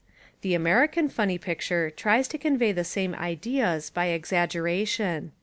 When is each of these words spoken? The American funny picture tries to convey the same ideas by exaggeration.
The 0.41 0.55
American 0.55 1.09
funny 1.09 1.37
picture 1.37 1.91
tries 1.91 2.27
to 2.29 2.39
convey 2.39 2.71
the 2.71 2.83
same 2.83 3.13
ideas 3.13 3.91
by 3.91 4.05
exaggeration. 4.07 5.31